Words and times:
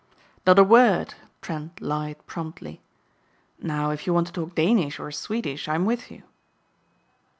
"Not 0.47 0.57
a 0.57 0.63
word," 0.63 1.13
Trent 1.43 1.79
lied 1.79 2.25
promptly, 2.25 2.81
"now 3.59 3.91
if 3.91 4.07
you 4.07 4.15
want 4.15 4.25
to 4.25 4.33
talk 4.33 4.55
Danish 4.55 4.99
or 4.99 5.11
Swedish 5.11 5.67
I'm 5.67 5.85
with 5.85 6.09
you." 6.09 6.23